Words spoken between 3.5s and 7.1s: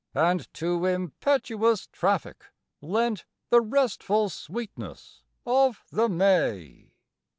The restful sweetness of the may.